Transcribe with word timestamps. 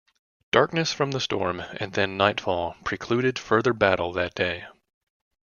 Darkness 0.51 0.91
from 0.91 1.11
the 1.11 1.19
storm 1.19 1.59
and 1.79 1.93
then 1.93 2.17
nightfall 2.17 2.75
precluded 2.83 3.37
further 3.37 3.71
battle 3.71 4.11
that 4.13 4.33
day. 4.33 4.65